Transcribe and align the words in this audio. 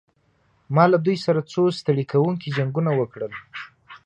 ما 0.75 0.85
له 0.91 0.97
دوی 1.05 1.17
سره 1.25 1.39
څو 1.51 1.61
ستړي 1.79 2.05
کوونکي 2.13 2.49
جنګونه 2.57 2.91
وکړل. 2.99 3.33